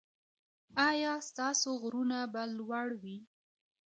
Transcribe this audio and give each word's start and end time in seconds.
ایا 0.89 1.13
ستاسو 1.29 1.69
غرونه 1.81 2.17
به 2.33 2.43
لوړ 2.57 2.87
وي؟ 3.01 3.17